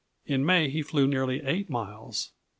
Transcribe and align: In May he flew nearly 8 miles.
In 0.25 0.43
May 0.43 0.67
he 0.67 0.81
flew 0.81 1.05
nearly 1.05 1.43
8 1.45 1.69
miles. 1.69 2.31